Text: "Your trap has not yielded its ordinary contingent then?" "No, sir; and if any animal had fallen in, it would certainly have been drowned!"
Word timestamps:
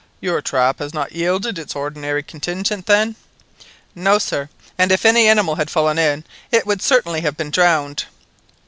"Your 0.19 0.41
trap 0.41 0.79
has 0.79 0.95
not 0.95 1.11
yielded 1.11 1.59
its 1.59 1.75
ordinary 1.75 2.23
contingent 2.23 2.87
then?" 2.87 3.15
"No, 3.93 4.17
sir; 4.17 4.49
and 4.75 4.91
if 4.91 5.05
any 5.05 5.27
animal 5.27 5.53
had 5.57 5.69
fallen 5.69 5.99
in, 5.99 6.23
it 6.51 6.65
would 6.65 6.81
certainly 6.81 7.21
have 7.21 7.37
been 7.37 7.51
drowned!" 7.51 8.05